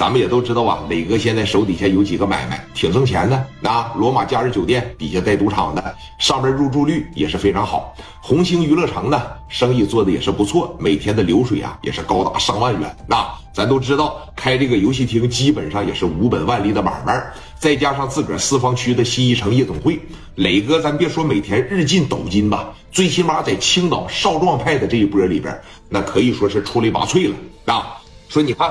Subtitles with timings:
[0.00, 3.46] 咱们也都知道啊，磊哥现在手底下有几个买卖挺挣钱的。
[3.60, 7.94] 那罗马假日酒店底下带赌场的，上面入住率也是非常好。
[8.18, 12.96] 红星娱乐城呢，生意做的也是不错，每天的流水啊也是高达上万元。
[13.06, 17.22] 那咱都知道，开这个游戏厅基本上也是无本万利的买卖。
[17.58, 20.00] 再加上自个儿四方区的新一城夜总会，
[20.36, 25.60] 磊哥咱别说每天日进斗金吧，最起码在青岛少壮派的这一波里边，
[25.90, 27.34] 那可以说是出类拔萃了
[27.66, 28.00] 啊。
[28.30, 28.66] 说你看。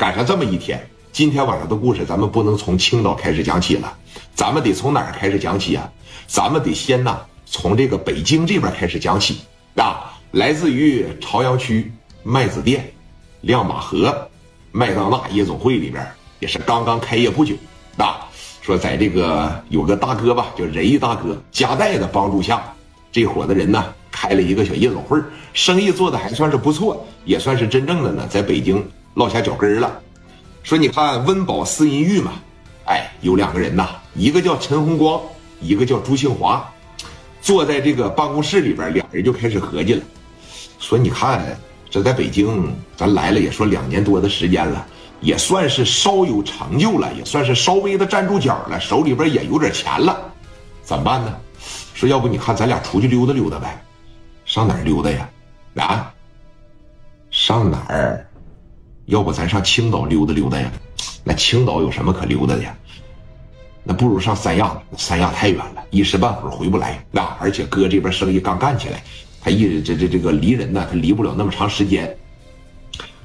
[0.00, 0.82] 赶上这么一天，
[1.12, 3.98] 今天晚上的故事咱们不能从青岛开始讲起了，
[4.34, 5.92] 咱们得从哪儿开始讲起啊？
[6.26, 9.40] 咱们得先呐从这个北京这边开始讲起
[9.76, 10.18] 啊。
[10.30, 11.92] 来自于朝阳区
[12.22, 12.90] 麦子店、
[13.42, 14.26] 亮马河、
[14.72, 16.02] 麦当娜夜总会里边，
[16.38, 17.54] 也是刚刚开业不久
[17.98, 18.26] 啊。
[18.62, 22.72] 说在这个有个大哥吧，叫仁义大哥夹带的帮助下，
[23.12, 25.20] 这伙的人呢开了一个小夜总会，
[25.52, 28.82] 生意做的还算是不错，也算是真正的呢在北京。
[29.14, 30.00] 落下脚跟了，
[30.62, 32.32] 说你看温饱思淫欲嘛，
[32.86, 35.20] 哎，有两个人呐，一个叫陈红光，
[35.60, 36.66] 一个叫朱庆华，
[37.40, 40.02] 坐在这个办公室里边，俩人就开始合计了，
[40.78, 41.58] 说你看
[41.90, 44.86] 这在北京咱来了也说两年多的时间了，
[45.20, 50.18] 也算是稍有成就了，也算是稍微的站住脚了，手里边也有点钱了，
[50.82, 51.36] 怎么办呢？
[51.94, 53.84] 说要不你看咱俩出去溜达溜达呗，
[54.46, 55.28] 上哪儿溜达呀？
[55.76, 56.14] 啊，
[57.30, 58.26] 上哪儿？
[59.10, 60.70] 要不咱上青岛溜达溜达呀？
[61.24, 62.74] 那青岛有什么可溜达的呀？
[63.82, 67.04] 那不如上三亚，三亚太远了，一时半会儿回不来。
[67.10, 69.02] 那而且哥这边生意刚干起来，
[69.42, 72.16] 他一直这这这个离人呢，他离不了那么长时间。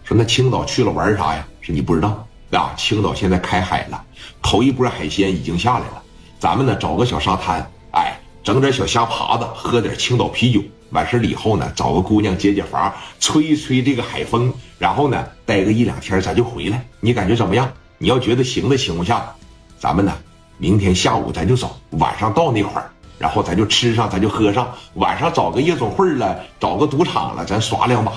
[0.03, 1.47] 说那青岛去了玩啥呀？
[1.61, 2.73] 是你不知道啊？
[2.75, 4.03] 青岛现在开海了，
[4.41, 6.02] 头一波海鲜已经下来了。
[6.39, 10.62] 咱们呢找个小沙滩，哎，整点小虾爬子，喝点青岛啤酒。
[10.92, 16.88] 完事了以后呢，找个姑娘解解乏，吹一吹这个海风，然后呢，待个一两天咱就回来。
[17.00, 17.68] 你感觉怎么样？
[17.98, 19.34] 你要觉得行的情况下，
[19.80, 20.16] 咱们呢，
[20.60, 24.72] 明天下午咱就走，晚上到那块儿，然后咱就吃上，咱就喝上。
[24.94, 28.14] 晚上找个夜总会了，找个赌场了，咱耍两把。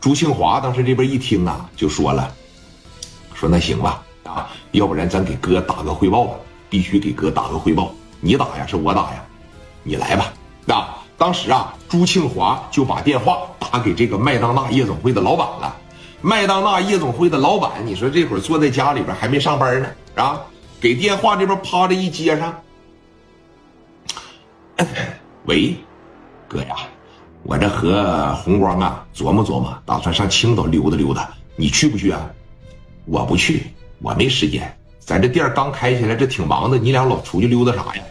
[0.00, 2.34] 朱庆华当时这边一听啊，就说了，
[3.34, 6.34] 说那行吧，啊，要不然咱给哥打个汇报吧，
[6.68, 7.94] 必须给哥打个汇报。
[8.20, 9.24] 你打呀，是我打呀，
[9.88, 10.32] 你来吧，
[10.68, 10.94] 啊。
[11.16, 15.74] 当时啊，朱庆华就把电话打给这个麦当娜夜总会的老板了。
[16.20, 20.40] 麦当娜夜总会的老板，你说这会儿坐在家里边还没上班呢啊？
[20.80, 22.54] 给电话这边趴着一接上，
[25.46, 25.74] 喂，
[26.46, 26.76] 哥呀，
[27.42, 32.30] 我这和红光啊琢磨琢磨，打算上青岛溜达溜达，你去不去啊？
[33.06, 38.02] 我不去，我没时间，咱这店刚开起来，这挺忙的，你俩老出去溜达啥呀？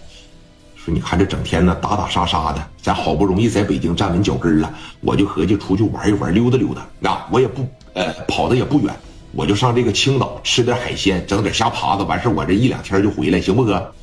[0.89, 6.87] 你看这整天呢打打杀杀的，咱好不容易在北京站稳脚跟了，我就合计出去玩一玩，溜达溜达。
[6.99, 8.95] 那我也不呃跑的也不远，
[9.33, 13.93] 我就上这个青岛吃点海鲜，整点虾爬子，完事我这一两天就回来，行不哥？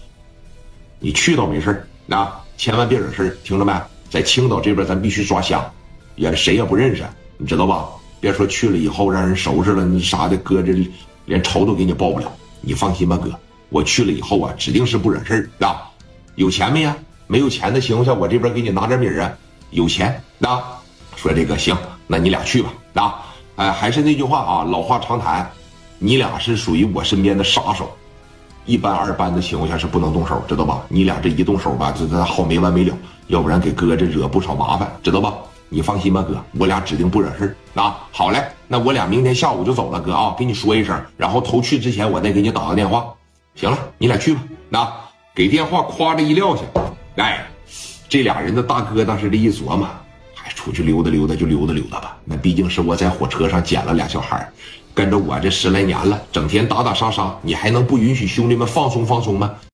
[0.98, 3.72] 你去倒没事那千万别惹事听着没？
[4.10, 5.64] 在青岛这边咱必须抓瞎，
[6.16, 7.02] 也谁也不认识，
[7.38, 7.88] 你知道吧？
[8.20, 10.72] 别说去了以后让人收拾了那啥的，哥这
[11.24, 12.30] 连仇都给你报不了。
[12.60, 13.30] 你放心吧，哥，
[13.70, 15.90] 我去了以后啊，指定是不惹事啊。
[16.36, 16.96] 有钱没呀？
[17.26, 19.32] 没有钱的情况下，我这边给你拿点米啊。
[19.70, 20.62] 有钱那
[21.16, 22.72] 说这个行，那你俩去吧。
[22.94, 23.22] 啊，
[23.56, 25.50] 哎，还是那句话啊，老话常谈，
[25.98, 27.90] 你俩是属于我身边的杀手，
[28.66, 30.82] 一般二班的情况下是不能动手，知道吧？
[30.88, 32.94] 你俩这一动手吧，这这好没完没了，
[33.28, 35.32] 要不然给哥这惹不少麻烦，知道吧？
[35.70, 43.06] 你放心吧，哥，我俩指定不惹事啊，好嘞，那我俩明天下午就走了，哥啊，给你说一声，然后头去之前我再给你打个电话。
[43.54, 44.42] 行了，你俩去吧。
[44.68, 45.03] 那。
[45.34, 46.62] 给电话，夸着一撂下，
[47.16, 47.44] 哎，
[48.08, 49.88] 这俩人的大哥当时这一琢磨，
[50.32, 52.16] 还出去溜达溜达就溜达溜达吧。
[52.24, 54.48] 那毕竟是我在火车上捡了俩小孩
[54.94, 59.52] 跟着我这十来年了，整天打打杀杀，你还能不允许兄弟们放松放松吗？